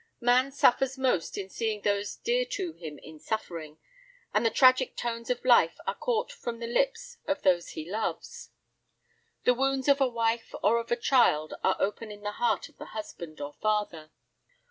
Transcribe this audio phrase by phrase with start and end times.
[0.19, 3.77] Man suffers most in seeing those dear to him in suffering,
[4.33, 8.49] and the tragic tones of life are caught from the lips of those he loves.
[9.43, 12.79] The wounds of a wife or of a child are open in the heart of
[12.79, 14.09] the husband or father.